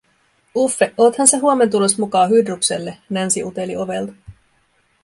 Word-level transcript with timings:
"Uffe, 0.55 0.93
oothan 0.97 1.27
sä 1.27 1.37
huomen 1.37 1.69
tulos 1.69 1.99
mukaa 1.99 2.27
Hydrukselle?", 2.27 2.97
Nancy 3.09 3.43
uteli 3.43 3.75
ovelta. 3.75 4.13